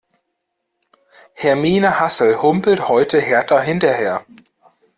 [1.35, 4.25] Hermine Hassel humpelt heute Hertha hinterher.